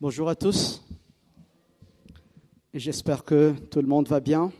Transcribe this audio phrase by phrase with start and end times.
[0.00, 0.80] Bonjour à tous.
[2.72, 4.52] J'espère que tout le monde va bien.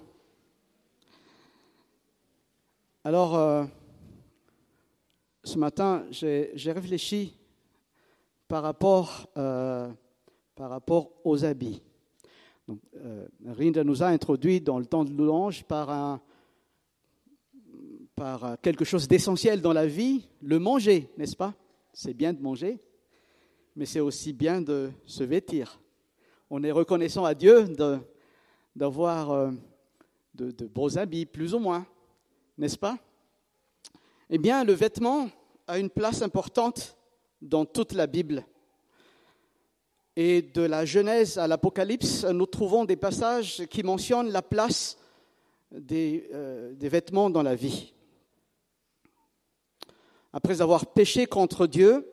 [3.04, 3.64] Alors, euh,
[5.44, 7.36] ce matin, j'ai réfléchi
[8.48, 9.88] par rapport, euh,
[11.22, 11.82] aux habits.
[12.96, 16.18] Euh, Rinda nous a introduit dans le temps de louange par,
[18.16, 21.54] par quelque chose d'essentiel dans la vie, le manger, n'est-ce pas?
[21.92, 22.80] C'est bien de manger,
[23.78, 25.80] mais c'est aussi bien de se vêtir.
[26.50, 27.64] On est reconnaissant à Dieu
[28.74, 29.52] d'avoir euh,
[30.34, 31.86] de, beaux habits, plus ou moins,
[32.56, 32.98] n'est-ce pas?
[34.30, 35.30] Eh bien, le vêtement
[35.68, 36.96] a une place importante
[37.40, 38.44] dans toute la Bible.
[40.16, 44.98] Et de la Genèse à l'Apocalypse, nous trouvons des passages qui mentionnent la place
[45.70, 47.94] des, euh, des, vêtements dans la vie.
[50.32, 52.04] Après avoir péché contre Dieu,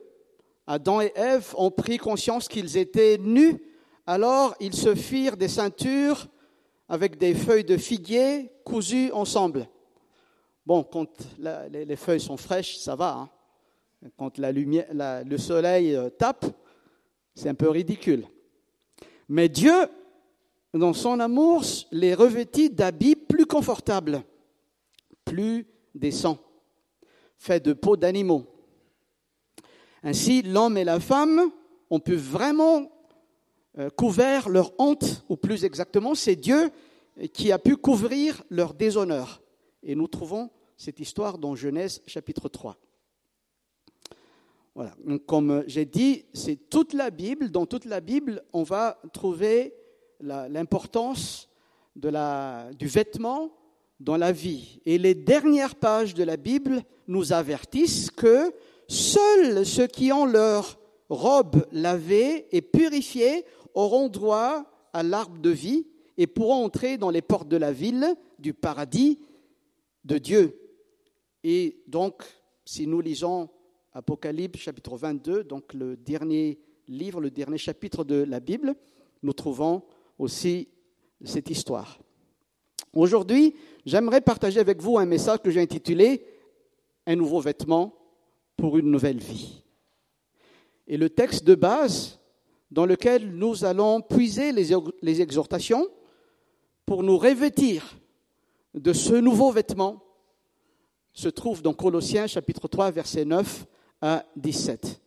[0.66, 3.62] Adam et Ève ont pris conscience qu'ils étaient nus,
[4.06, 6.26] alors ils se firent des ceintures
[6.88, 9.68] avec des feuilles de figuier cousues ensemble.
[10.64, 11.06] Bon, quand
[11.38, 13.12] les, les, feuilles sont fraîches, ça va.
[13.12, 13.30] Hein.
[14.16, 16.46] Quand le soleil euh, tape,
[17.34, 18.26] c'est un peu ridicule.
[19.28, 19.74] Mais Dieu,
[20.74, 24.22] dans son amour, les revêtit d'habits plus confortables,
[25.24, 26.38] plus décents,
[27.36, 28.46] faits de peau d'animaux.
[30.06, 31.50] Ainsi, l'homme et la femme
[31.90, 32.88] ont pu vraiment
[33.76, 36.70] euh, couvrir leur honte, ou plus exactement, c'est Dieu
[37.32, 39.42] qui a pu couvrir leur déshonneur.
[39.82, 42.76] Et nous trouvons cette histoire dans Genèse chapitre 3.
[44.76, 44.94] Voilà.
[45.04, 47.50] Donc, comme j'ai dit, c'est toute la Bible.
[47.50, 49.74] Dans toute la Bible, on va trouver
[50.20, 51.48] l'importance
[51.96, 53.50] du vêtement
[53.98, 54.78] dans la vie.
[54.86, 58.54] Et les dernières pages de la Bible nous avertissent que
[58.88, 65.86] seuls ceux qui ont leur robe lavée et purifiée auront droit à l'arbre de vie
[66.16, 69.18] et pourront entrer dans les portes de la ville, du paradis
[70.04, 70.58] de Dieu.
[71.44, 72.22] Et donc,
[72.64, 73.48] si nous lisons
[73.92, 76.58] Apocalypse chapitre 22, donc le dernier
[76.88, 78.74] livre, le dernier chapitre de la Bible,
[79.22, 79.82] nous trouvons
[80.18, 80.68] aussi
[81.24, 81.98] cette histoire.
[82.92, 83.54] Aujourd'hui,
[83.84, 86.24] j'aimerais partager avec vous un message que j'ai intitulé
[87.06, 87.94] Un nouveau vêtement
[88.56, 89.62] pour une nouvelle vie.
[90.86, 92.18] Et le texte de base
[92.70, 95.88] dans lequel nous allons puiser les, exhortations
[96.84, 97.98] pour nous revêtir
[98.74, 100.02] de ce nouveau vêtement
[101.12, 103.66] se trouve dans Colossiens chapitre 3 verset 9
[104.02, 105.00] à 17.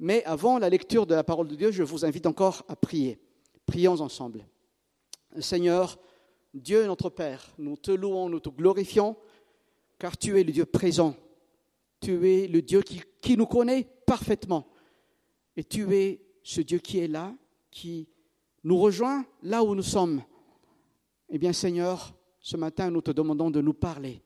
[0.00, 3.18] Mais avant la lecture de la parole de Dieu, je vous invite encore à prier.
[3.66, 4.46] Prions ensemble.
[5.40, 5.98] Seigneur,
[6.54, 9.16] Dieu notre Père, nous te louons, nous te glorifions,
[9.98, 11.16] car tu es le Dieu présent.
[12.00, 14.68] Tu es le Dieu qui, nous connaît parfaitement.
[15.56, 17.34] Et tu es ce Dieu qui est là,
[17.70, 18.08] qui
[18.64, 20.22] nous rejoint là où nous sommes.
[21.28, 24.22] Eh bien, Seigneur, ce matin, nous te demandons de nous parler,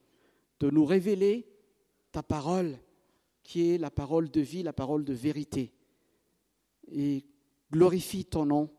[0.61, 1.47] de nous révéler
[2.13, 2.79] ta parole
[3.43, 5.73] qui est la parole de vie, la parole de vérité.
[6.89, 7.25] Et
[7.71, 8.71] glorifie ton nom,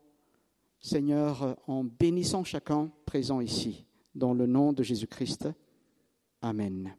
[0.78, 5.48] Seigneur, en bénissant chacun présent ici, dans le nom de Jésus-Christ.
[6.40, 6.94] Amen.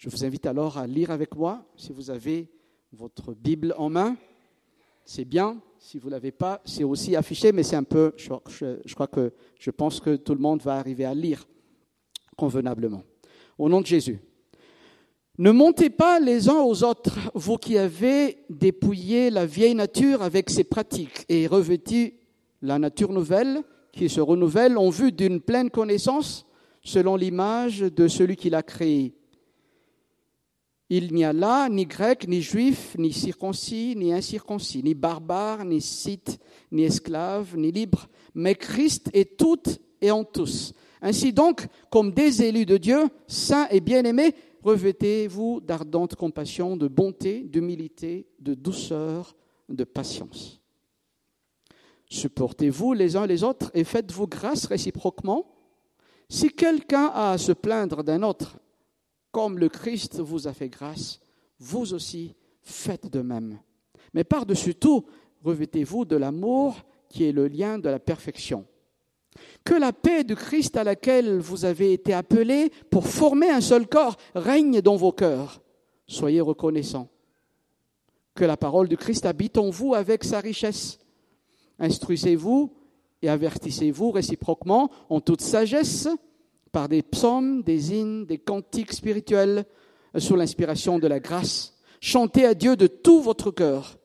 [0.00, 2.48] Je vous invite alors à lire avec moi, si vous avez
[2.90, 4.16] votre Bible en main.
[5.04, 8.94] C'est bien, si vous ne l'avez pas, c'est aussi affiché, mais c'est un peu, je,
[8.94, 11.46] crois que je pense que tout le monde va arriver à lire
[12.34, 13.02] convenablement.
[13.58, 14.20] Au nom de Jésus.
[15.36, 20.48] Ne montez pas les uns aux autres, vous qui avez dépouillé la vieille nature avec
[20.48, 22.14] ses pratiques et revêtu
[22.62, 23.62] la nature nouvelle
[23.92, 26.46] qui se renouvelle en vue d'une pleine connaissance
[26.82, 29.14] selon l'image de celui qui l'a créé.
[30.92, 35.80] Il n'y a là ni grec, ni juif, ni circoncis, ni incirconcis, ni barbare, ni
[35.80, 36.40] scythe,
[36.72, 39.62] ni esclave, ni libre, mais Christ est tout
[40.00, 40.72] et en tous.
[41.00, 44.34] Ainsi donc, comme des élus de Dieu, saints et bien-aimés,
[44.64, 49.36] revêtez-vous d'ardente compassion, de bonté, d'humilité, de douceur,
[49.68, 50.60] de patience.
[52.06, 55.46] Supportez-vous les uns les autres et faites-vous grâce réciproquement?
[56.28, 58.58] Si quelqu'un a à se plaindre d'un autre,
[59.32, 61.20] comme le Christ vous a fait grâce,
[61.58, 63.58] vous aussi faites de même.
[64.14, 65.04] Mais par-dessus tout,
[65.44, 66.76] revêtez-vous de l'amour
[67.08, 68.66] qui est le lien de la perfection.
[69.64, 73.86] Que la paix du Christ à laquelle vous avez été appelés pour former un seul
[73.86, 75.60] corps règne dans vos cœurs.
[76.06, 77.08] Soyez reconnaissants.
[78.34, 80.98] Que la parole du Christ habite en vous avec sa richesse.
[81.78, 82.72] Instruisez-vous
[83.22, 86.08] et avertissez-vous réciproquement en toute sagesse
[86.72, 89.64] par des psaumes, des hymnes, des cantiques spirituels
[90.16, 91.76] sous l'inspiration de la grâce.
[92.00, 94.00] Chantez à Dieu de tout votre cœur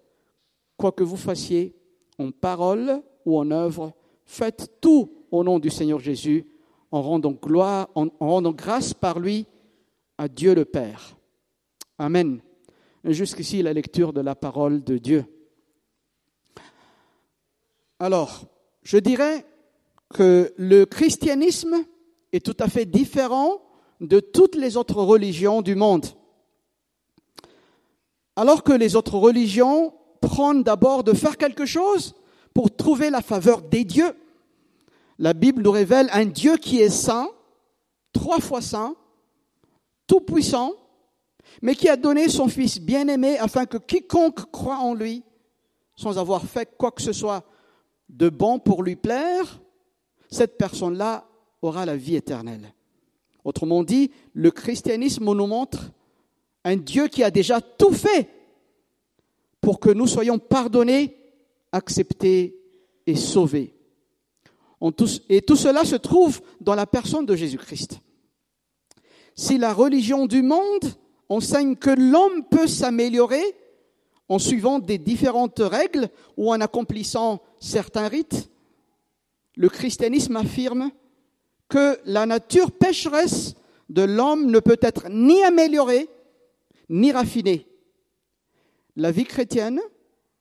[0.77, 1.75] quoi que vous fassiez,
[2.17, 3.93] en parole ou en œuvre,
[4.25, 6.45] faites tout au nom du Seigneur Jésus,
[6.91, 9.45] en rendant gloire, en, rendant grâce par lui
[10.17, 11.17] à Dieu le Père.
[11.97, 12.39] Amen.
[13.03, 15.25] Jusqu'ici la lecture de la parole de Dieu.
[17.99, 18.45] Alors,
[18.83, 19.45] je dirais
[20.13, 21.85] que le christianisme
[22.35, 23.61] est tout à fait différent
[24.01, 26.05] de toutes les autres religions du monde.
[28.35, 32.15] Alors que les autres religions prennent d'abord de faire quelque chose
[32.53, 34.13] pour trouver la faveur des dieux,
[35.17, 37.29] la Bible nous révèle un Dieu qui est saint,
[38.11, 38.95] trois fois saint,
[40.07, 40.73] tout puissant,
[41.61, 45.23] mais qui a donné son Fils bien-aimé afin que quiconque croit en lui,
[45.95, 47.43] sans avoir fait quoi que ce soit
[48.09, 49.61] de bon pour lui plaire,
[50.29, 51.25] cette personne-là
[51.65, 52.73] aura la vie éternelle.
[53.43, 55.91] Autrement dit, le christianisme nous montre
[56.63, 58.29] un Dieu qui a déjà tout fait
[59.61, 61.15] pour que nous soyons pardonnés,
[61.71, 62.57] acceptés
[63.05, 63.75] et sauvés.
[65.29, 67.99] Et tout cela se trouve dans la personne de Jésus-Christ.
[69.35, 70.85] Si la religion du monde
[71.29, 73.43] enseigne que l'homme peut s'améliorer
[74.29, 78.49] en suivant des différentes règles ou en accomplissant certains rites,
[79.55, 80.91] le christianisme affirme
[81.69, 83.55] que la nature pécheresse
[83.89, 86.09] de l'homme ne peut être ni améliorée
[86.89, 87.67] ni raffinée.
[88.95, 89.81] La vie chrétienne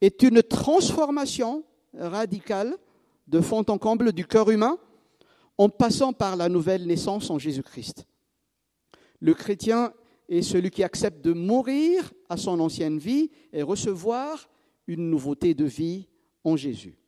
[0.00, 1.64] est une transformation
[1.98, 2.76] radicale
[3.26, 4.78] de fond en comble du cœur humain
[5.56, 8.06] en passant par la nouvelle naissance en Jésus-Christ.
[9.20, 9.92] Le chrétien
[10.28, 14.48] est celui qui accepte de mourir à son ancienne vie et recevoir
[14.86, 16.08] une nouveauté de vie
[16.44, 16.98] en Jésus.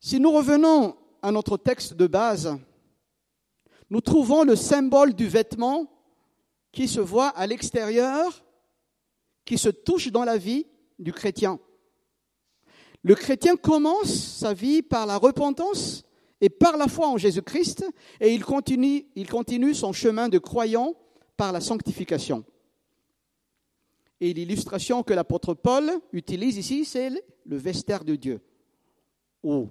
[0.00, 2.58] Si nous revenons à notre texte de base,
[3.90, 5.90] nous trouvons le symbole du vêtement
[6.72, 8.44] qui se voit à l'extérieur,
[9.44, 10.66] qui se touche dans la vie
[10.98, 11.58] du chrétien.
[13.02, 16.04] Le chrétien commence sa vie par la repentance
[16.40, 17.84] et par la foi en Jésus-Christ,
[18.20, 20.94] et il continue, son chemin de croyant
[21.36, 22.44] par la sanctification.
[24.20, 27.10] Et l'illustration que l'apôtre Paul utilise ici, c'est
[27.46, 28.40] le vestiaire de Dieu,
[29.42, 29.68] ou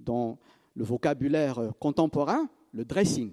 [0.00, 0.38] dans
[0.74, 3.32] le vocabulaire contemporain, le dressing.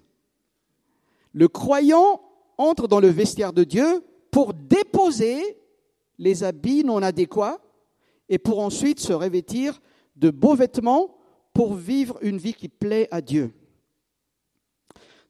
[1.34, 2.22] Le croyant
[2.58, 5.58] entre dans le vestiaire de Dieu pour déposer
[6.18, 7.60] les habits non adéquats
[8.28, 9.82] et pour ensuite se revêtir
[10.16, 11.16] de beaux vêtements
[11.54, 13.54] pour vivre une vie qui plaît à Dieu.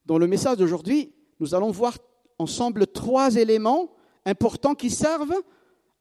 [0.06, 1.98] Dans le message d'aujourd'hui, nous allons voir
[2.40, 3.92] ensemble trois éléments
[4.26, 5.36] importants qui servent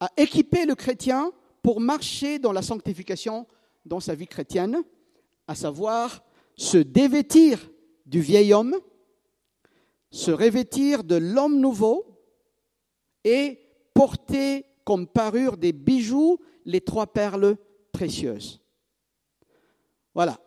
[0.01, 1.31] à équiper le chrétien
[1.63, 3.47] pour marcher dans la sanctification
[3.85, 4.83] dans sa vie chrétienne,
[5.49, 6.23] à savoir
[6.57, 7.71] se dévêtir
[8.07, 8.77] du vieil homme,
[10.11, 12.07] se revêtir de l'homme nouveau
[13.25, 13.59] et
[13.95, 17.57] porter comme parure des bijoux les trois perles
[17.93, 18.61] précieuses.
[20.15, 20.39] Voilà,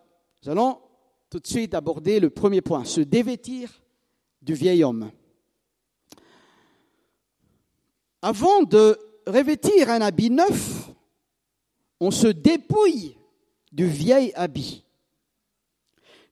[0.44, 0.80] nous allons
[1.30, 3.82] tout de suite aborder le premier point, se dévêtir
[4.42, 5.12] du vieil homme.
[8.22, 10.92] Avant de revêtir un habit neuf,
[12.00, 13.18] on se dépouille
[13.72, 14.84] du vieil habit.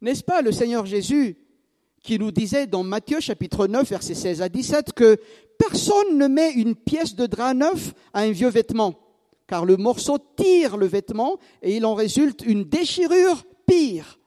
[0.02, 1.38] N'est-ce pas le Seigneur Jésus
[2.02, 5.18] qui nous disait dans Matthieu chapitre 9 versets 16 à 17 que
[5.58, 8.96] personne ne met une pièce de drap neuf à un vieux vêtement
[9.50, 14.20] car le morceau tire le vêtement et il en résulte une déchirure pire.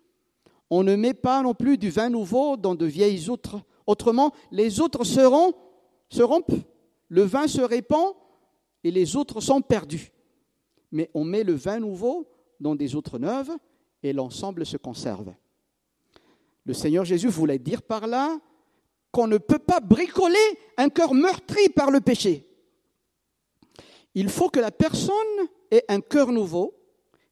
[0.69, 3.61] On ne met pas non plus du vin nouveau dans de vieilles outres.
[3.87, 5.53] Autrement, les outres seront,
[6.09, 6.59] se rompent,
[7.09, 8.15] le vin se répand
[8.83, 10.11] et les outres sont perdues.
[10.91, 12.27] Mais on met le vin nouveau
[12.59, 13.53] dans des outres neuves
[14.03, 15.33] et l'ensemble se conserve.
[16.65, 18.39] Le Seigneur Jésus voulait dire par là
[19.11, 20.37] qu'on ne peut pas bricoler
[20.77, 22.49] un cœur meurtri par le péché.
[24.15, 25.15] Il faut que la personne
[25.71, 26.75] ait un cœur nouveau,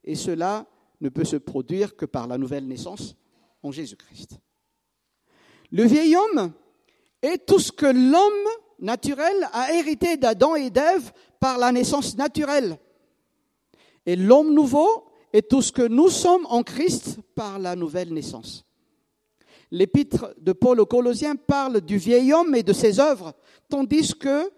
[0.05, 0.67] et cela
[1.01, 3.17] ne peut se produire que par la nouvelle naissance
[3.63, 4.39] en Jésus-Christ.
[5.71, 6.53] Le vieil homme
[7.23, 12.79] est tout ce que l'homme naturel a hérité d'Adam et d'Ève par la naissance naturelle.
[14.07, 18.65] Et l'homme nouveau est tout ce que nous sommes en Christ par la nouvelle naissance.
[19.73, 23.35] L'épître de Paul aux Colossiens parle du vieil homme et de ses œuvres,
[23.69, 24.51] tandis que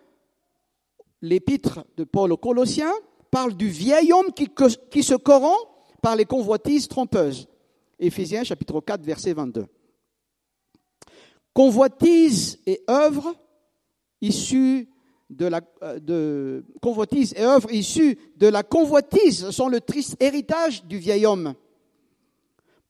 [1.21, 2.93] l'épître de Paul aux Colossiens
[3.31, 5.69] parle du vieil homme qui, se corrompt
[6.01, 7.47] par les convoitises trompeuses.
[7.99, 9.67] Éphésiens chapitre 4 verset 22.
[11.53, 13.35] Convoitise et œuvre
[14.23, 14.89] issues
[15.29, 16.63] de la euh,
[17.37, 21.55] et œuvre issues de la convoitise sont le triste héritage du vieil homme.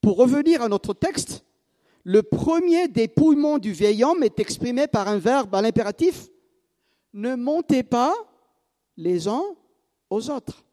[0.01, 1.45] Pour revenir à notre texte,
[2.05, 6.29] le premier dépouillement du vieil homme est exprimé par un verbe à l'impératif
[7.13, 8.15] ne montez pas
[8.97, 9.45] les uns
[10.11, 10.65] aux autres.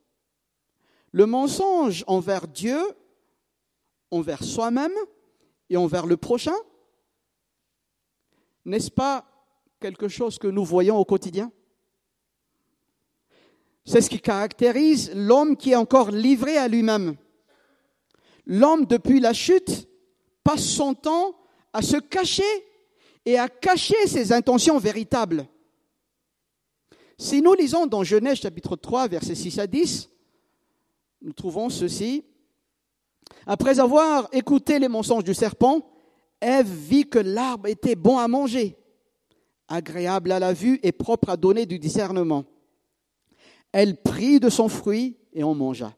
[1.12, 2.79] Le mensonge envers Dieu,
[4.12, 4.93] envers soi-même
[5.69, 6.55] et envers le prochain,
[8.65, 9.25] n'est-ce pas
[9.79, 11.51] quelque chose que nous voyons au quotidien?
[13.86, 17.15] C'est ce qui caractérise l'homme qui est encore livré à lui-même.
[18.45, 19.88] L'homme, depuis la chute,
[20.50, 21.36] passe son temps
[21.74, 22.65] à se cacher
[23.24, 25.46] et à cacher ses intentions véritables.
[27.20, 30.10] Si nous lisons dans Genèse chapitre 3, versets 6 à 10,
[31.22, 32.25] nous trouvons ceci.
[33.46, 35.88] Après avoir écouté les mensonges du serpent,
[36.41, 38.75] Ève vit que l'arbre était bon à manger,
[39.68, 42.44] agréable à la vue et propre à donner du discernement.
[43.72, 45.94] Elle prit de son fruit et en mangea.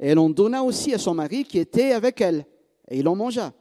[0.00, 2.44] elle en donna aussi à son mari qui était avec elle,
[2.88, 3.52] et il en mangea.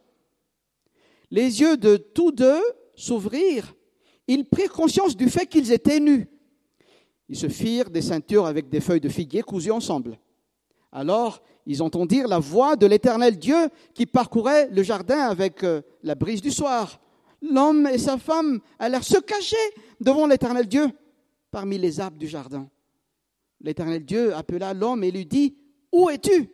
[1.32, 2.62] Les yeux de tous deux
[2.96, 3.76] s'ouvrirent.
[4.28, 6.28] Ils prirent conscience du fait qu'ils étaient nus.
[7.30, 10.20] Ils se firent des ceintures avec des feuilles de figuier cousues ensemble.
[10.92, 16.16] Alors ils entendirent la voix de l'Éternel Dieu qui parcourait le jardin avec euh, la
[16.16, 17.02] brise du soir.
[17.42, 19.56] L'homme et sa femme allèrent se cacher
[20.00, 20.88] devant l'Éternel Dieu
[21.52, 22.70] parmi les arbres du jardin.
[23.62, 25.56] L'Éternel Dieu appela l'homme et lui dit,
[25.92, 26.50] Où es-tu?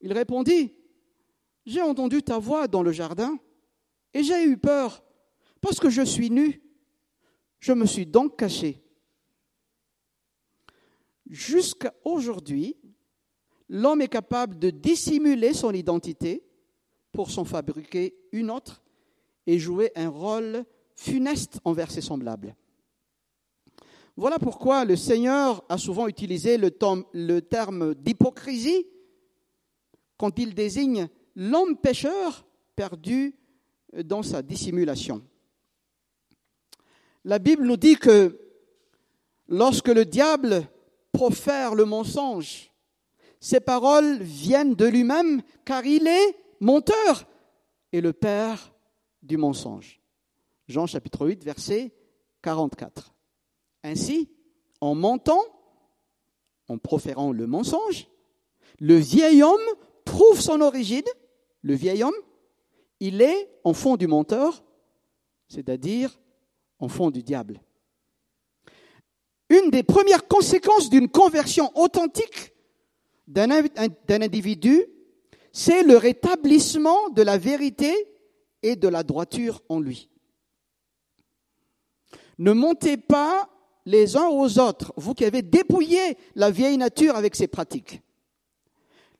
[0.00, 0.74] Il répondit,
[1.66, 3.38] J'ai entendu ta voix dans le jardin
[4.12, 5.02] et j'ai eu peur
[5.60, 6.62] parce que je suis nu.
[7.58, 8.82] Je me suis donc caché.
[11.26, 12.76] Jusqu'à aujourd'hui,
[13.68, 16.44] l'homme est capable de dissimuler son identité
[17.12, 18.82] pour s'en fabriquer une autre
[19.46, 22.54] et jouer un rôle funeste envers ses semblables.
[24.16, 28.86] Voilà pourquoi le Seigneur a souvent utilisé le, terme d'hypocrisie
[30.16, 33.36] quand il désigne l'homme pécheur perdu
[34.04, 35.22] dans sa dissimulation.
[37.24, 38.38] La Bible nous dit que
[39.48, 40.68] lorsque le diable
[41.12, 42.70] profère le mensonge,
[43.40, 47.26] ses paroles viennent de lui-même car il est menteur
[47.92, 48.72] et le père
[49.22, 50.00] du mensonge.
[50.68, 51.94] Jean chapitre 8, verset
[52.42, 53.14] 44.
[53.82, 54.30] Ainsi,
[54.80, 55.42] en mentant,
[56.68, 58.08] en proférant le mensonge,
[58.80, 59.60] le vieil homme
[60.04, 61.04] prouve son origine,
[61.64, 62.14] le vieil homme,
[63.00, 64.62] il est enfant du menteur,
[65.48, 66.20] c'est-à-dire
[66.78, 67.60] enfant du diable.
[69.48, 72.52] Une des premières conséquences d'une conversion authentique
[73.26, 73.50] d'un
[74.10, 74.84] individu,
[75.52, 77.92] c'est le rétablissement de la vérité
[78.62, 80.10] et de la droiture en lui.
[82.38, 83.48] Ne montez pas
[83.86, 88.02] les uns aux autres, vous qui avez dépouillé la vieille nature avec ses pratiques.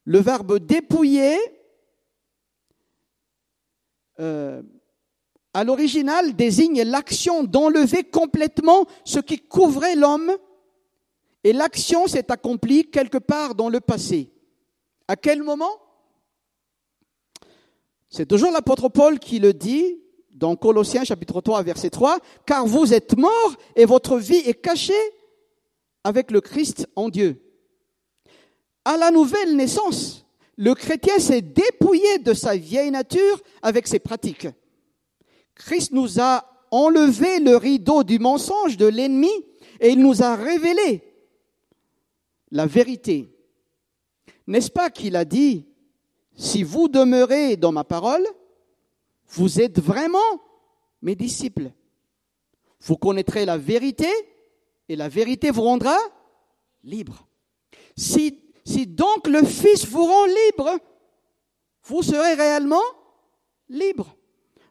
[0.05, 1.39] Le verbe dépouiller,
[4.21, 4.63] euh,
[5.53, 10.37] à l'original, désigne l'action d'enlever complètement ce qui couvrait l'homme
[11.45, 14.33] et l'action s'est accomplie quelque part dans le passé.
[15.07, 15.71] À quel moment?
[18.09, 20.01] C'est toujours l'apôtre Paul qui le dit
[20.33, 24.93] dans Colossiens chapitre 3 verset 3, car vous êtes morts et votre vie est cachée
[26.03, 27.41] avec le Christ en Dieu.
[28.85, 30.24] À la nouvelle naissance,
[30.57, 34.49] le chrétien s'est dépouillé de sa vieille nature avec ses pratiques.
[35.55, 39.31] Christ nous a enlevé le rideau du mensonge de l'ennemi
[39.81, 41.03] et il nous a révélé
[42.51, 43.31] la vérité.
[44.47, 45.67] N'est-ce pas qu'il a dit,
[46.37, 48.27] si vous demeurez dans ma parole,
[49.29, 50.19] vous êtes vraiment
[51.03, 51.73] mes disciples.
[52.81, 54.09] Vous connaîtrez la vérité
[54.89, 55.97] et la vérité vous rendra
[56.83, 57.27] libre.
[57.97, 60.79] Si, si donc le Fils vous rend libre,
[61.85, 62.83] vous serez réellement
[63.69, 64.17] libre.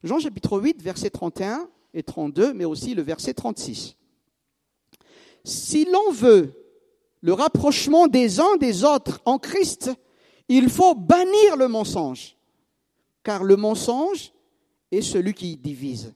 [0.04, 3.96] Jean chapitre 8, verset 31 et 32, mais aussi le verset 36.
[5.44, 6.54] Si l'on veut
[7.22, 9.92] le rapprochement des uns des autres en Christ,
[10.50, 12.36] il faut bannir le mensonge.
[13.24, 14.34] Car le mensonge
[14.92, 16.14] est celui qui divise,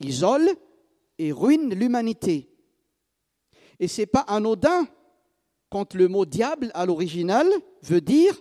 [0.00, 0.48] isole
[1.18, 2.48] et ruine l'humanité.
[3.78, 4.88] Et c'est pas anodin
[5.74, 7.48] quand le mot diable à l'original
[7.82, 8.40] veut dire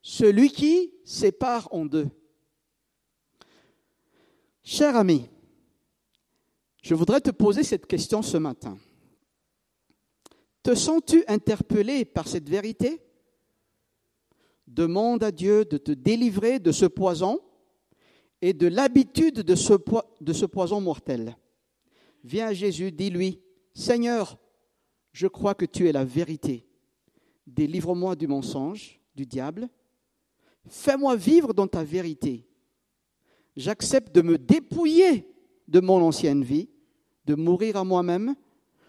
[0.00, 2.08] celui qui sépare en deux.
[4.62, 5.28] Cher ami,
[6.82, 8.78] je voudrais te poser cette question ce matin.
[10.62, 13.02] Te sens-tu interpellé par cette vérité?
[14.66, 17.38] Demande à Dieu de te délivrer de ce poison
[18.40, 21.36] et de l'habitude de ce, poison mortel.
[22.24, 23.42] Viens à Jésus, dis-lui,
[23.74, 24.38] Seigneur,
[25.12, 26.66] je crois que tu es la vérité.
[27.46, 29.68] Délivre-moi du mensonge, du diable.
[30.66, 32.46] Fais-moi vivre dans ta vérité.
[33.56, 35.28] J'accepte de me dépouiller
[35.68, 36.70] de mon ancienne vie,
[37.26, 38.34] de mourir à moi-même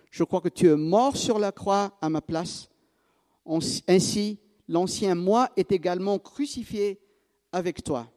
[0.09, 2.69] Je crois que tu es mort sur la croix à ma place.
[3.87, 6.99] Ainsi, l'ancien moi est également crucifié
[7.51, 8.09] avec toi.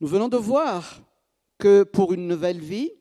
[0.00, 1.02] Nous venons de voir
[1.58, 2.92] que pour une nouvelle vie,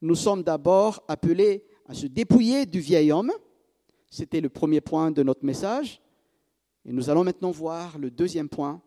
[0.00, 3.32] nous sommes d'abord appelés à se dépouiller du vieil homme.
[4.10, 6.00] C'était le premier point de notre message.
[6.84, 8.80] Et nous allons maintenant voir le deuxième point,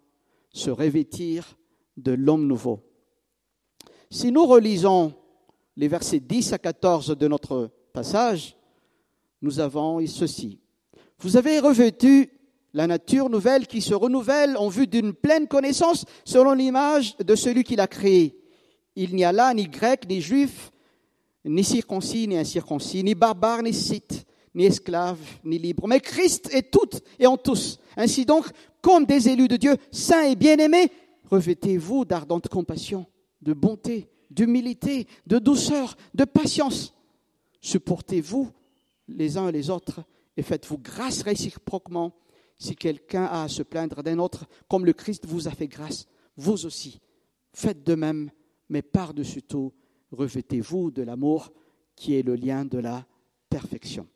[0.54, 1.58] se revêtir
[1.98, 2.80] de l'homme nouveau.
[4.10, 5.14] Si nous relisons
[5.76, 8.56] les versets 10 à 14 de notre passage,
[9.42, 10.60] nous avons ceci.
[11.20, 12.30] Vous avez revêtu
[12.74, 17.64] la nature nouvelle qui se renouvelle en vue d'une pleine connaissance selon l'image de celui
[17.64, 18.38] qui l'a créé.
[18.96, 20.72] Il n'y a là ni grec, ni juif,
[21.46, 25.88] ni circoncis, ni incirconcis, ni barbare, ni scythe, ni esclave, ni libre.
[25.88, 27.80] Mais Christ est tout et en tous.
[27.96, 28.46] Ainsi donc,
[28.82, 30.92] comme des élus de Dieu, saints et bien-aimés,
[31.30, 33.06] revêtez-vous d'ardente compassion,
[33.42, 36.94] de bonté, d'humilité, de douceur, de patience.
[37.62, 38.50] Supportez-vous
[39.08, 40.02] les uns les autres
[40.38, 42.14] et faites-vous grâce réciproquement
[42.58, 46.08] si quelqu'un a à se plaindre d'un autre, comme le Christ vous a fait grâce,
[46.38, 47.00] vous aussi,
[47.54, 48.30] faites de même,
[48.70, 49.74] mais par-dessus tout,
[50.12, 51.52] revêtez-vous de l'amour
[51.96, 53.06] qui est le lien de la
[53.50, 54.08] perfection.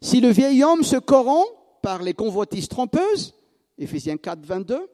[0.00, 1.48] Si le vieil homme se corrompt
[1.82, 3.34] par les convoitises trompeuses,
[3.78, 4.88] Éphésiens 4, 22,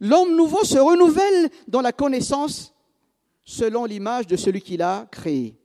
[0.00, 2.74] l'homme nouveau se renouvelle dans la connaissance
[3.44, 5.58] selon l'image de celui qui l'a créé.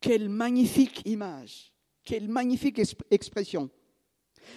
[0.00, 1.72] Quelle magnifique image,
[2.04, 3.70] quelle magnifique expression.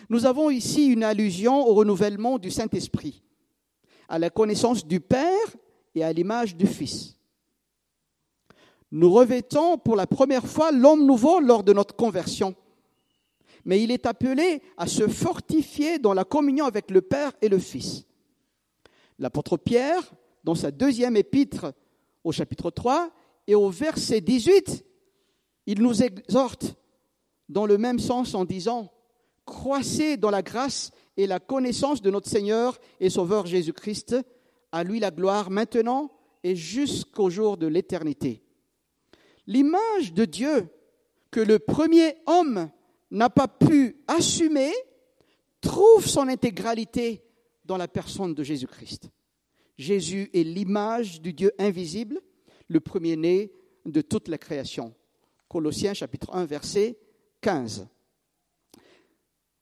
[0.10, 3.24] Nous avons ici une allusion au renouvellement du Saint-Esprit,
[4.08, 5.56] à la connaissance du Père
[5.96, 7.19] et à l'image du Fils.
[8.92, 12.56] Nous revêtons pour la première fois l'homme nouveau lors de notre conversion,
[13.66, 17.60] mais il est appelé à se fortifier dans la communion avec le Père et le
[17.60, 18.06] Fils.
[19.20, 20.02] L'apôtre Pierre,
[20.44, 21.74] dans sa deuxième épître
[22.24, 23.12] au chapitre 3
[23.48, 24.86] et au verset 18,
[25.68, 26.76] il nous exhorte
[27.48, 28.92] dans le même sens en disant
[29.46, 34.16] croissez dans la grâce et la connaissance de notre Seigneur et Sauveur Jésus-Christ.
[34.72, 36.12] À lui la gloire maintenant
[36.44, 38.44] et jusqu'au jour de l'éternité.
[39.50, 40.70] L'image de Dieu
[41.32, 42.70] que le premier homme
[43.10, 44.72] n'a pas pu assumer
[45.60, 47.24] trouve son intégralité
[47.66, 49.10] dans la personne de Jésus-Christ.
[49.76, 52.22] Jésus est l'image du Dieu invisible,
[52.68, 53.52] le premier-né
[53.86, 54.94] de toute la création.
[55.48, 57.00] Colossiens chapitre 1 verset
[57.42, 57.88] 15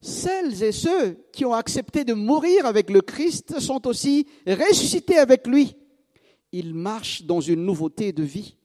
[0.02, 5.48] celles et ceux qui ont accepté de mourir avec le Christ sont aussi ressuscités avec
[5.48, 5.76] lui.
[6.52, 8.57] Ils marchent dans une nouveauté de vie,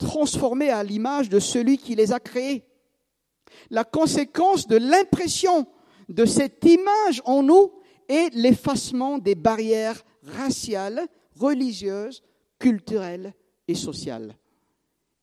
[0.00, 2.64] transformés à l'image de celui qui les a créés.
[3.68, 5.66] La conséquence de l'impression
[6.08, 7.72] de cette image en nous
[8.08, 12.22] est l'effacement des barrières raciales, religieuses,
[12.58, 13.34] culturelles
[13.68, 14.36] et sociales.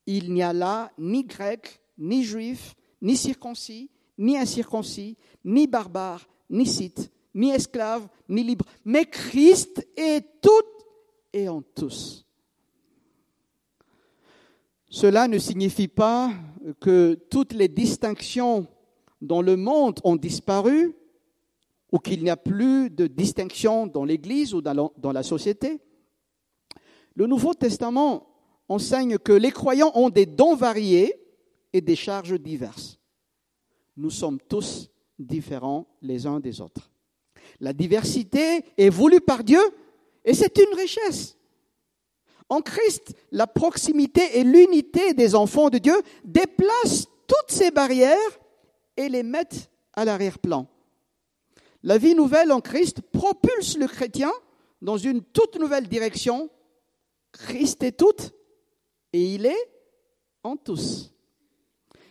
[0.06, 6.66] Il n'y a là ni grec, ni juif, ni circoncis, ni incirconcis, ni barbare, ni
[6.66, 10.50] scythe, ni esclave, ni libre, mais Christ est tout
[11.34, 12.27] et en tous.
[14.89, 16.32] Cela ne signifie pas
[16.80, 18.67] que toutes les distinctions
[19.21, 20.95] dans le monde ont disparu
[21.91, 25.80] ou qu'il n'y a plus de distinction dans l'Église ou dans la société.
[27.15, 28.28] Le Nouveau Testament
[28.69, 31.15] enseigne que les croyants ont des dons variés
[31.73, 32.97] et des charges diverses
[33.97, 36.91] nous sommes tous différents les uns des autres.
[37.60, 39.60] La diversité est voulue par Dieu
[40.23, 41.36] et c'est une richesse.
[42.50, 48.40] En Christ, la proximité et l'unité des enfants de Dieu déplacent toutes ces barrières
[48.96, 50.68] et les mettent à l'arrière-plan.
[51.84, 54.32] La vie nouvelle en Christ propulse le chrétien
[54.82, 56.50] dans une toute nouvelle direction.
[57.32, 58.16] Christ est tout
[59.14, 59.72] et il est
[60.44, 61.14] en tous.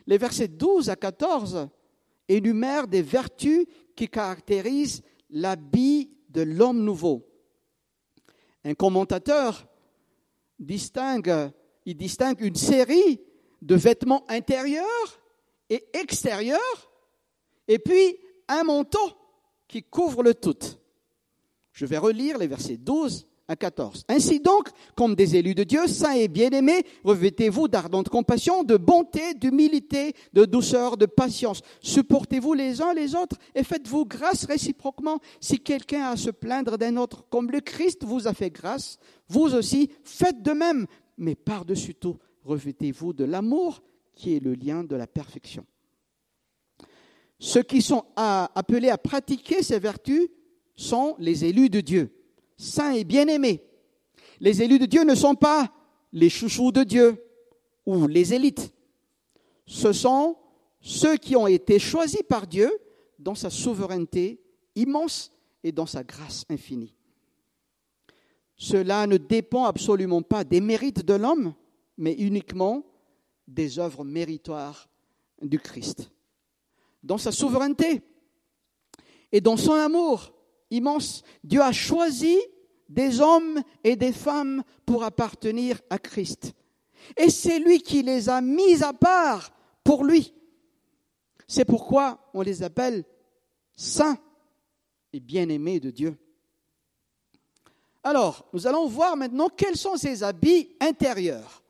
[0.06, 1.68] Les versets 12 à 14
[2.28, 7.26] énumère des vertus qui caractérisent l'habit de l'homme nouveau.
[8.64, 9.65] Un commentateur
[10.58, 13.20] il distingue une série
[13.62, 15.20] de vêtements intérieurs
[15.68, 16.92] et extérieurs,
[17.68, 19.10] et puis un manteau
[19.68, 20.58] qui couvre le tout.
[21.72, 24.04] Je vais relire les versets 12 à 14.
[24.08, 29.34] Ainsi donc, comme des élus de Dieu, saints et bien-aimés, revêtez-vous d'ardente compassion, de bonté,
[29.34, 31.62] d'humilité, de douceur, de patience.
[31.80, 35.20] Supportez-vous les uns les autres et faites-vous grâce réciproquement.
[35.40, 38.98] Si quelqu'un a à se plaindre d'un autre, comme le Christ vous a fait grâce,
[39.28, 40.86] vous aussi faites de même.
[41.18, 43.82] Mais par-dessus tout, revêtez-vous de l'amour
[44.14, 45.64] qui est le lien de la perfection.
[47.38, 50.28] Ceux qui sont appelés à pratiquer ces vertus
[50.74, 52.15] sont les élus de Dieu
[52.56, 53.62] saints et bien-aimés.
[54.40, 55.72] Les élus de Dieu ne sont pas
[56.12, 57.22] les chouchous de Dieu
[57.84, 58.72] ou les élites.
[59.66, 60.36] ce sont
[60.80, 62.70] ceux qui ont été choisis par Dieu
[63.18, 64.40] dans sa souveraineté
[64.76, 65.32] immense
[65.64, 66.94] et dans sa grâce infinie.
[68.56, 71.54] Cela ne dépend absolument pas des mérites de l'homme,
[71.98, 72.84] mais uniquement
[73.48, 74.88] des œuvres méritoires
[75.42, 76.10] du Christ.
[77.02, 78.02] Dans sa souveraineté
[79.32, 80.32] et dans son amour
[80.70, 82.36] immense, Dieu a choisi
[82.88, 86.52] des hommes et des femmes pour appartenir à Christ.
[87.16, 89.52] Et c'est lui qui les a mis à part
[89.84, 90.34] pour lui.
[91.46, 93.04] C'est pourquoi on les appelle
[93.76, 94.18] saints
[95.12, 96.18] et bien-aimés de Dieu.
[98.02, 101.62] Alors, nous allons voir maintenant quels sont ces habits intérieurs.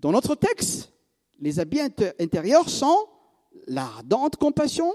[0.00, 0.92] Dans notre texte,
[1.38, 1.80] les habits
[2.18, 3.06] intérieurs sont
[3.66, 4.94] l'ardente compassion,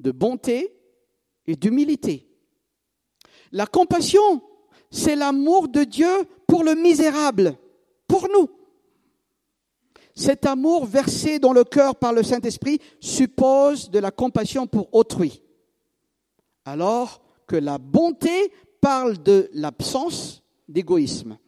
[0.00, 0.74] de bonté
[1.46, 2.28] et d'humilité.
[3.52, 4.42] La compassion,
[4.90, 6.08] c'est l'amour de Dieu
[6.46, 7.56] pour le misérable,
[8.06, 8.48] pour nous.
[10.14, 15.42] Cet amour versé dans le cœur par le Saint-Esprit suppose de la compassion pour autrui.
[16.64, 21.38] Alors que la bonté parle de l'absence d'égoïsme.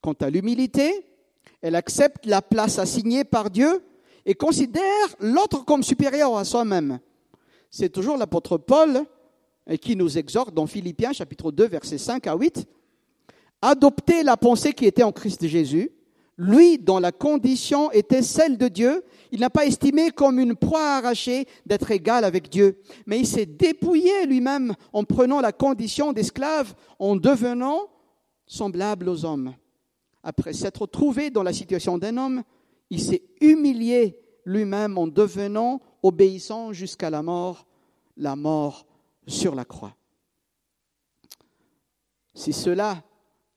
[0.00, 1.06] Quant à l'humilité,
[1.60, 3.84] elle accepte la place assignée par Dieu
[4.26, 4.82] et considère
[5.20, 6.98] l'autre comme supérieur à soi-même.
[7.74, 9.06] C'est toujours l'apôtre Paul
[9.80, 12.66] qui nous exhorte dans Philippiens chapitre 2 versets 5 à 8.
[13.62, 15.90] Adopter la pensée qui était en Christ Jésus,
[16.36, 20.96] lui dont la condition était celle de Dieu, il n'a pas estimé comme une proie
[20.96, 26.74] arrachée d'être égal avec Dieu, mais il s'est dépouillé lui-même en prenant la condition d'esclave,
[26.98, 27.88] en devenant
[28.46, 29.54] semblable aux hommes.
[30.22, 32.42] Après s'être trouvé dans la situation d'un homme,
[32.90, 37.66] il s'est humilié lui-même en devenant obéissant jusqu'à la mort,
[38.16, 38.86] la mort
[39.26, 39.94] sur la croix.
[42.34, 43.02] C'est cela,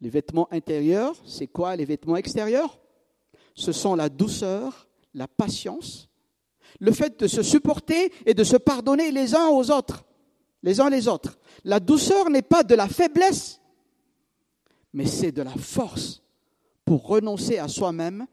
[0.02, 2.80] les vêtements intérieurs, c'est quoi les vêtements extérieurs?
[3.54, 6.10] Ce sont la douceur, la patience,
[6.80, 10.04] le fait de se supporter et de se pardonner les uns aux autres,
[10.62, 11.38] les uns les autres.
[11.64, 13.62] La douceur n'est pas de la faiblesse,
[14.94, 16.22] mais c'est de la force
[16.84, 18.28] pour renoncer à soi-même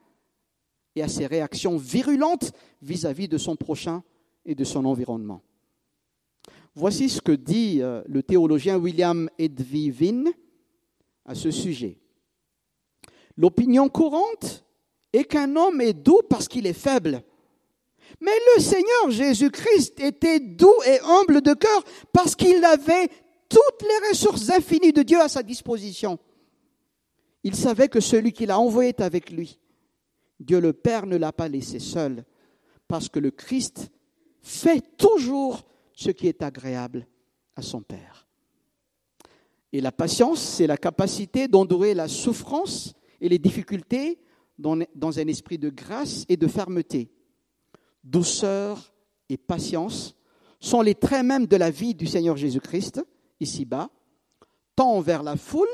[0.94, 4.02] et à ses réactions virulentes vis-à-vis de son prochain
[4.44, 5.42] et de son environnement.
[6.74, 10.30] Voici ce que dit euh, le théologien William Edwin
[11.24, 11.98] à ce sujet.
[13.36, 14.64] L'opinion courante
[15.12, 17.22] est qu'un homme est doux parce qu'il est faible.
[18.20, 23.08] Mais le Seigneur Jésus-Christ était doux et humble de cœur parce qu'il avait
[23.48, 26.18] toutes les ressources infinies de Dieu à sa disposition.
[27.44, 29.58] Il savait que celui qui l'a envoyé est avec lui.
[30.42, 32.24] Dieu le Père ne l'a pas laissé seul,
[32.88, 33.90] parce que le Christ
[34.40, 35.62] fait toujours
[35.94, 37.06] ce qui est agréable
[37.56, 38.26] à son Père.
[39.72, 44.18] Et la patience, c'est la capacité d'endurer la souffrance et les difficultés
[44.58, 44.76] dans,
[45.18, 47.10] un esprit de grâce et de fermeté.
[48.04, 48.92] Douceur
[49.28, 50.14] et patience
[50.60, 53.00] sont les traits mêmes de la vie du Seigneur Jésus-Christ,
[53.40, 53.90] ici-bas,
[54.76, 55.68] tant envers la foule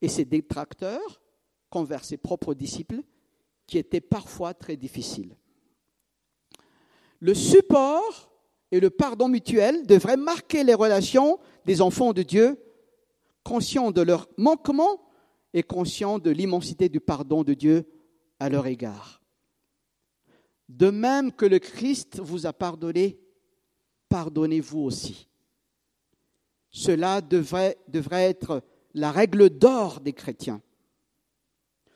[0.00, 1.22] et ses détracteurs
[1.70, 3.02] qu'envers ses propres disciples,
[3.72, 5.34] qui étaient parfois très difficiles.
[7.20, 8.30] Le support
[8.70, 12.62] et le pardon mutuel devraient marquer les relations des enfants de Dieu,
[13.42, 15.00] conscients de leur manquement
[15.54, 17.86] et conscients de l'immensité du pardon de Dieu
[18.38, 19.22] à leur égard.
[20.68, 23.18] De même que le Christ vous a pardonné,
[24.10, 25.30] pardonnez-vous aussi.
[26.68, 30.60] Cela devrait, devrait être la règle d'or des chrétiens.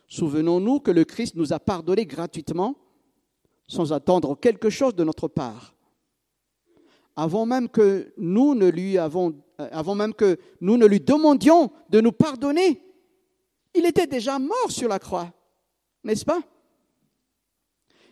[0.09, 2.77] Souvenons-nous que le Christ nous a pardonné gratuitement
[3.69, 5.75] sans attendre quelque chose de notre part.
[7.16, 11.71] Avant même que nous ne lui avons, euh, avant même que nous ne lui demandions
[11.90, 12.83] de nous pardonner,
[13.75, 15.33] il était déjà mort sur la croix,
[16.05, 16.40] n'est-ce pas?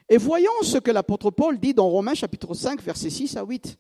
[0.08, 3.78] Et voyons ce que l'apôtre Paul dit dans Romains chapitre 5 versets 6 à 8.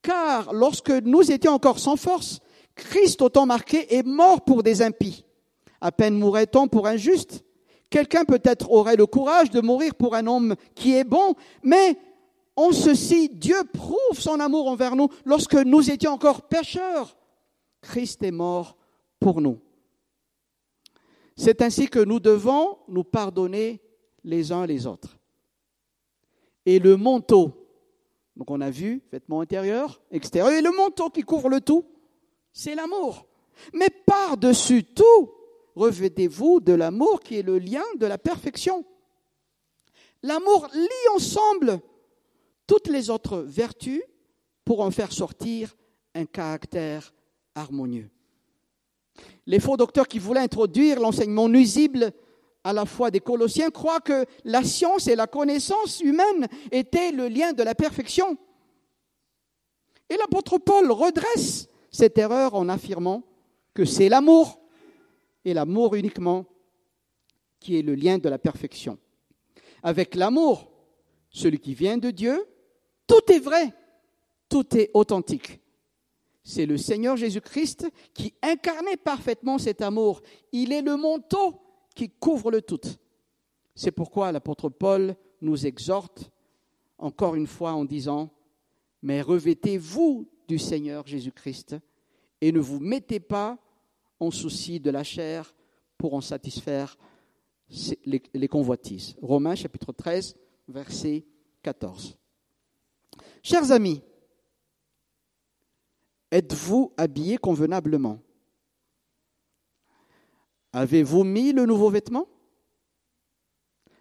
[0.00, 2.40] Car lorsque nous étions encore sans force,
[2.74, 5.24] Christ, au temps marqué, est mort pour des impies.
[5.82, 7.44] À peine mourrait-on pour un juste.
[7.90, 11.98] Quelqu'un peut-être aurait le courage de mourir pour un homme qui est bon, mais
[12.54, 17.18] en ceci, Dieu prouve son amour envers nous lorsque nous étions encore pécheurs.
[17.80, 18.76] Christ est mort
[19.18, 19.58] pour nous.
[21.36, 23.82] C'est ainsi que nous devons nous pardonner
[24.22, 25.18] les uns les autres.
[26.64, 27.50] Et le manteau,
[28.36, 31.84] donc on a vu vêtements intérieurs, extérieurs, et le manteau qui couvre le tout,
[32.52, 33.26] c'est l'amour.
[33.72, 35.32] Mais par-dessus tout,
[35.76, 38.84] revêtez-vous de l'amour qui est le lien de la perfection.
[40.22, 41.80] L'amour lie ensemble
[42.66, 44.02] toutes les autres vertus
[44.64, 45.74] pour en faire sortir
[46.14, 47.12] un caractère
[47.54, 48.10] harmonieux.
[49.46, 52.12] Les faux docteurs qui voulaient introduire l'enseignement nuisible
[52.64, 57.28] à la foi des Colossiens croient que la science et la connaissance humaine étaient le
[57.28, 58.38] lien de la perfection.
[60.08, 63.24] Et l'apôtre Paul redresse cette erreur en affirmant
[63.74, 64.61] que c'est l'amour,
[65.44, 66.46] et l'amour uniquement,
[67.60, 68.98] qui est le lien de la perfection.
[69.82, 70.70] Avec l'amour,
[71.30, 72.44] celui qui vient de Dieu,
[73.06, 73.72] tout est vrai,
[74.48, 75.60] tout est authentique.
[76.44, 80.22] C'est le Seigneur Jésus-Christ qui incarnait parfaitement cet amour.
[80.50, 81.60] Il est le manteau
[81.94, 82.80] qui couvre le tout.
[83.74, 86.30] C'est pourquoi l'apôtre Paul nous exhorte
[86.98, 88.30] encore une fois en disant,
[89.02, 91.76] mais revêtez-vous du Seigneur Jésus-Christ
[92.40, 93.58] et ne vous mettez pas
[94.30, 95.54] souci de la chair
[95.98, 96.96] pour en satisfaire
[98.04, 99.16] les, convoitises.
[99.22, 100.36] Romains chapitre 13,
[100.68, 101.24] verset
[101.62, 102.18] 14.
[103.42, 104.02] Chers amis,
[106.30, 108.20] êtes-vous habillés convenablement?
[110.72, 112.26] Avez-vous mis le nouveau vêtement?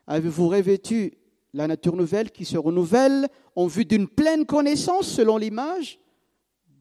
[0.07, 1.13] Avez-vous revêtu
[1.53, 5.99] la nature nouvelle qui se renouvelle en vue d'une pleine connaissance selon l'image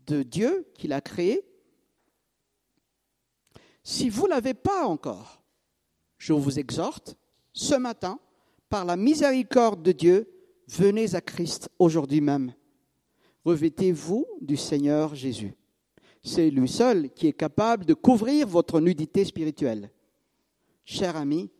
[0.07, 1.44] de Dieu qui l'a créé
[3.82, 5.42] Si vous ne l'avez pas encore,
[6.18, 7.16] je vous exhorte
[7.52, 8.18] ce matin,
[8.68, 10.30] par la miséricorde de Dieu,
[10.68, 12.54] venez à Christ aujourd'hui même.
[13.44, 15.54] Revêtez-vous du Seigneur Jésus.
[16.22, 19.90] C'est lui seul qui est capable de couvrir votre nudité spirituelle.
[20.84, 21.50] Cher ami,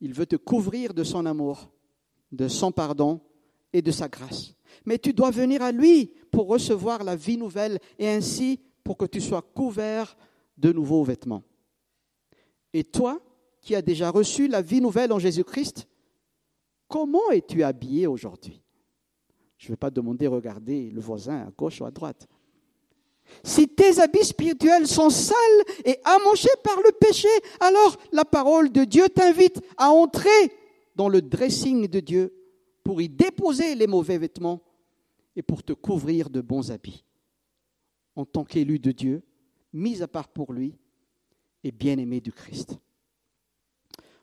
[0.00, 1.70] il veut te couvrir de son amour,
[2.30, 3.20] de son pardon
[3.72, 4.54] et de sa grâce.
[4.84, 9.04] Mais tu dois venir à lui pour recevoir la vie nouvelle et ainsi pour que
[9.04, 10.16] tu sois couvert
[10.56, 11.42] de nouveaux vêtements.
[12.72, 13.20] Et toi,
[13.60, 15.86] qui as déjà reçu la vie nouvelle en Jésus-Christ,
[16.88, 18.62] comment es-tu habillé aujourd'hui?
[19.56, 22.26] Je ne vais pas demander, regarder le voisin à gauche ou à droite.
[23.44, 25.36] Si tes habits spirituels sont sales
[25.84, 27.28] et amochés par le péché,
[27.60, 30.28] alors la parole de Dieu t'invite à entrer
[30.96, 32.34] dans le dressing de Dieu
[32.82, 34.60] pour y déposer les mauvais vêtements
[35.36, 37.04] et pour te couvrir de bons habits.
[38.16, 39.22] En tant qu'élu de Dieu,
[39.72, 40.76] mis à part pour lui
[41.64, 42.78] et bien-aimé du Christ.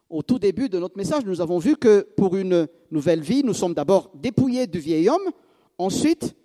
[0.10, 3.54] Au tout début de notre message, nous avons vu que pour une nouvelle vie, nous
[3.54, 5.30] sommes d'abord dépouillés du vieil homme,
[5.78, 6.36] ensuite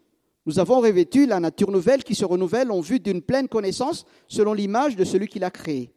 [0.46, 4.52] nous avons revêtu la nature nouvelle qui se renouvelle en vue d'une pleine connaissance selon
[4.52, 5.94] l'image de celui qui l'a créée.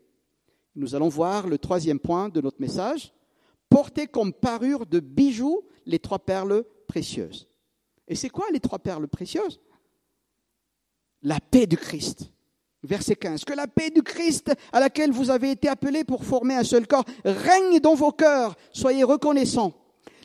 [0.76, 3.14] Nous allons voir le troisième point de notre message,
[3.70, 7.50] porter comme parure de bijoux les trois perles précieuses.
[8.08, 9.60] Et c'est quoi les trois perles précieuses?
[11.24, 12.32] La paix du Christ.
[12.88, 13.44] Verset 15.
[13.44, 16.88] Que la paix du Christ à laquelle vous avez été appelés pour former un seul
[16.88, 18.56] corps règne dans vos cœurs.
[18.72, 19.74] Soyez reconnaissants.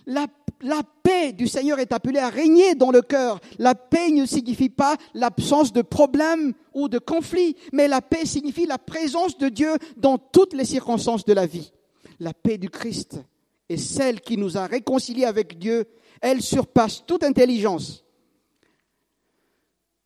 [0.06, 0.26] La
[0.62, 3.40] la paix du Seigneur est appelée à régner dans le cœur.
[3.58, 8.66] La paix ne signifie pas l'absence de problèmes ou de conflits, mais la paix signifie
[8.66, 11.72] la présence de Dieu dans toutes les circonstances de la vie.
[12.20, 13.20] La paix du Christ
[13.68, 15.86] est celle qui nous a réconciliés avec Dieu.
[16.20, 18.04] Elle surpasse toute intelligence.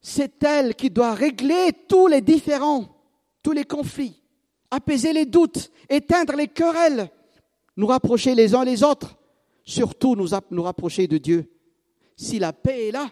[0.00, 2.86] C'est elle qui doit régler tous les différends,
[3.42, 4.22] tous les conflits,
[4.70, 7.10] apaiser les doutes, éteindre les querelles,
[7.76, 9.16] nous rapprocher les uns les autres
[9.66, 11.50] surtout nous, rapprocher de Dieu.
[12.16, 13.10] Si la paix est là,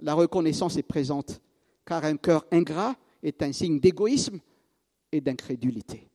[0.00, 1.40] la reconnaissance est présente,
[1.84, 4.40] car un cœur ingrat est un signe d'égoïsme
[5.12, 6.08] et d'incrédulité.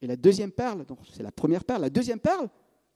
[0.00, 2.48] Et la deuxième perle, donc c'est la première perle, la deuxième perle,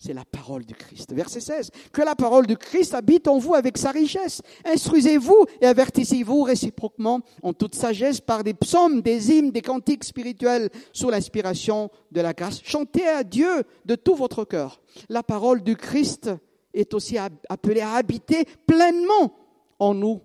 [0.02, 1.12] c'est la parole du Christ.
[1.12, 1.70] Verset 16.
[1.92, 4.42] Que la parole du Christ habite en vous avec sa richesse.
[4.64, 10.70] Instruisez-vous et avertissez-vous réciproquement en toute sagesse par des psaumes, des hymnes, des cantiques spirituels
[10.92, 12.60] sous l'inspiration de la grâce.
[12.64, 14.80] Chantez à Dieu de tout votre cœur.
[15.08, 16.30] La parole du Christ
[16.74, 19.36] est aussi appelée à habiter pleinement
[19.78, 20.20] en nous,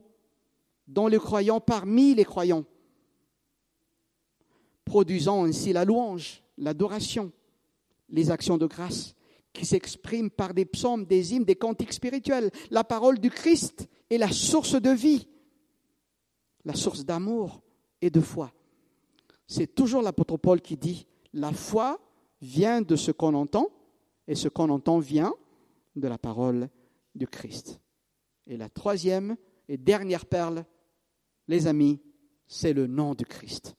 [0.88, 2.64] dans les croyants, parmi les croyants,
[4.86, 7.32] produisant ainsi la louange, l'adoration,
[8.10, 9.14] les actions de grâce
[9.58, 12.52] qui s'exprime par des psaumes, des hymnes, des cantiques spirituels.
[12.70, 15.28] La parole du Christ est la source de vie,
[16.64, 17.62] la source d'amour
[18.02, 18.54] et de foi.
[19.48, 22.00] C'est toujours l'apôtre Paul qui dit, la foi
[22.42, 23.70] vient de ce qu'on entend
[24.28, 25.34] et ce qu'on entend vient
[25.96, 26.70] de la parole
[27.16, 27.80] du Christ.
[28.46, 30.66] Et la troisième et dernière perle,
[31.48, 32.00] les amis,
[32.46, 33.76] c'est le nom du Christ.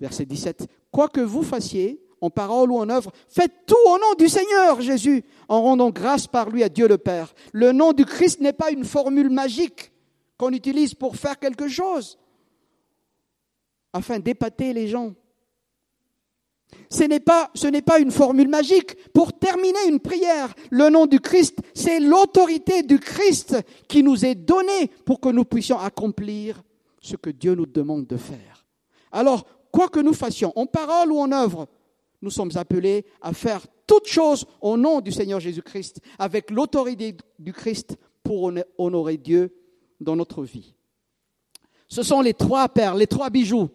[0.00, 0.68] Verset 17.
[0.92, 4.80] Quoi que vous fassiez, en parole ou en œuvre, faites tout au nom du Seigneur
[4.80, 7.34] Jésus, en rendant grâce par lui à Dieu le Père.
[7.52, 9.92] Le nom du Christ n'est pas une formule magique
[10.36, 12.18] qu'on utilise pour faire quelque chose,
[13.92, 15.14] afin d'épater les gens.
[16.88, 17.50] Ce n'est pas,
[18.00, 20.54] une formule magique pour terminer une prière.
[20.70, 23.56] Le nom du Christ, c'est l'autorité du Christ
[23.88, 26.62] qui nous est donnée pour que nous puissions accomplir
[27.00, 28.66] ce que Dieu nous demande de faire.
[29.12, 31.68] Alors, quoi que nous fassions, en parole ou en œuvre,
[32.22, 37.52] nous sommes appelés à faire toutes choses au nom du Seigneur Jésus-Christ, avec l'autorité du
[37.52, 39.54] Christ pour honorer Dieu
[40.00, 40.74] dans notre vie.
[41.88, 43.68] Ce sont les trois perles, les trois bijoux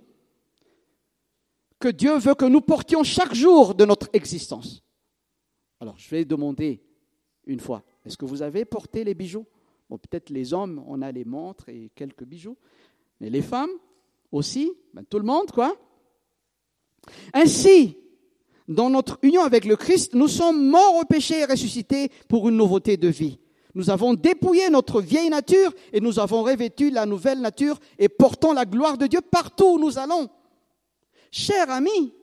[1.79, 4.81] que Dieu veut que nous portions chaque jour de notre existence.
[5.79, 6.81] Alors, je vais demander
[7.45, 9.45] une fois, est-ce que vous avez porté les bijoux?
[9.89, 12.57] Bon, peut-être les hommes, on a les montres et quelques bijoux,
[13.19, 13.69] mais les femmes
[14.31, 15.75] aussi, ben, tout le monde, quoi.
[17.33, 17.97] Ainsi,
[18.67, 22.57] dans notre union avec le Christ, nous sommes morts au péché et ressuscités pour une
[22.57, 23.39] nouveauté de vie.
[23.75, 28.53] Nous avons dépouillé notre vieille nature et nous avons revêtu la nouvelle nature et portons
[28.53, 30.29] la gloire de Dieu partout où nous allons.
[31.29, 32.13] Cher ami,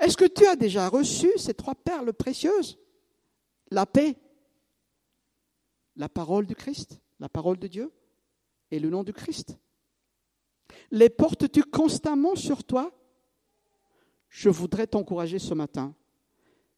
[0.00, 2.78] est-ce que tu as déjà reçu ces trois perles précieuses?
[3.70, 4.16] La paix,
[5.94, 7.92] la parole du Christ, la parole de Dieu
[8.70, 9.56] et le nom du Christ.
[10.90, 12.92] Les portes-tu constamment sur toi
[14.30, 15.94] je voudrais t'encourager ce matin.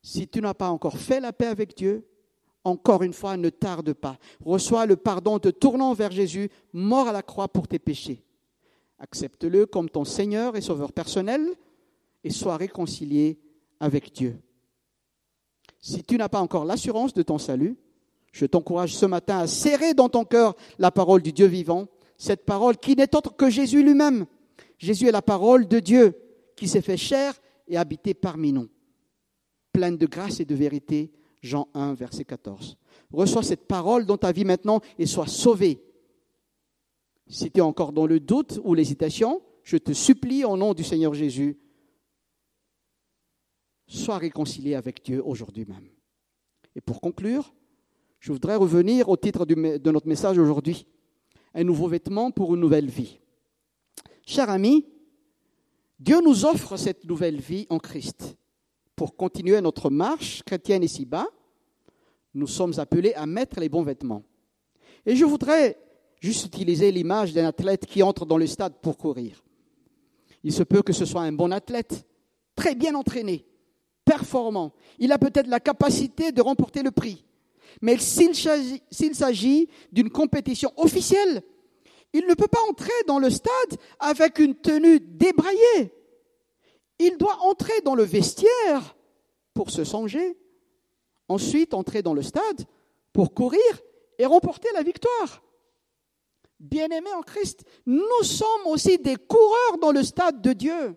[0.03, 2.05] Si tu n'as pas encore fait la paix avec Dieu,
[2.65, 4.19] encore une fois, ne tarde pas.
[4.45, 8.25] Reçois le pardon te tournant vers Jésus, mort à la croix pour tes péchés.
[8.99, 11.47] Accepte-le comme ton Seigneur et Sauveur personnel
[12.25, 13.39] et sois réconcilié
[13.81, 14.41] avec Dieu.
[15.81, 17.77] Si tu n'as pas encore l'assurance de ton salut,
[18.31, 22.45] je t'encourage ce matin à serrer dans ton cœur la parole du Dieu vivant, cette
[22.45, 24.27] parole qui n'est autre que Jésus lui-même.
[24.79, 26.17] Jésus est la parole de Dieu
[26.57, 27.35] qui s'est fait chair
[27.73, 28.69] et habité parmi nous,
[29.73, 31.11] pleine de grâce et de vérité.
[31.41, 32.77] Jean 1, verset 14.
[33.11, 35.83] Reçois cette parole dans ta vie maintenant et sois sauvé.
[37.27, 40.85] Si tu es encore dans le doute ou l'hésitation, je te supplie au nom du
[40.85, 41.59] Seigneur Jésus,
[43.89, 45.89] sois réconcilié avec Dieu aujourd'hui même.
[46.77, 47.55] Et pour conclure,
[48.21, 50.87] je voudrais revenir au titre de notre message aujourd'hui.
[51.55, 53.19] Un nouveau vêtement pour une nouvelle vie.
[54.27, 54.87] Cher ami,
[56.03, 58.37] Dieu nous offre cette nouvelle vie en Christ.
[58.97, 61.29] Pour continuer notre marche chrétienne ici-bas,
[62.35, 64.25] nous sommes appelés à mettre les bons vêtements.
[65.07, 65.79] Et je voudrais
[66.21, 69.45] juste utiliser l'image d'un athlète qui entre dans le stade pour courir.
[70.43, 72.05] Il se peut que ce soit un bon athlète,
[72.57, 73.47] très bien entraîné,
[74.05, 74.73] performant.
[74.99, 77.25] Il a peut-être la capacité de remporter le prix.
[77.81, 81.45] Mais s'il s'agit d'une compétition officielle,
[82.13, 85.95] il ne peut pas entrer dans le stade avec une tenue débraillée.
[86.99, 88.97] Il doit entrer dans le vestiaire
[89.55, 90.37] pour se songer.
[91.29, 92.67] Ensuite, entrer dans le stade
[93.13, 93.61] pour courir
[94.19, 95.43] et remporter la victoire.
[96.61, 100.97] Bien-aimés en Christ, nous sommes aussi des coureurs dans le stade de Dieu.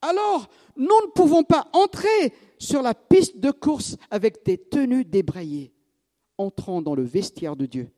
[0.00, 5.72] Alors, nous ne pouvons pas entrer sur la piste de course avec des tenues débraillées.
[6.38, 7.90] Entrons dans le vestiaire de Dieu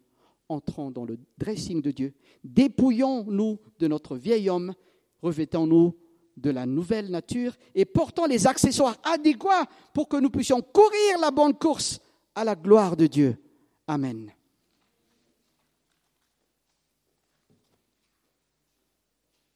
[0.49, 4.75] entrons dans le dressing de Dieu, dépouillons-nous de notre vieil homme,
[5.23, 5.97] revêtons-nous
[6.37, 11.31] de la nouvelle nature et portons les accessoires adéquats pour que nous puissions courir la
[11.31, 12.01] bonne course
[12.35, 13.37] à la gloire de Dieu.
[13.87, 14.33] Amen.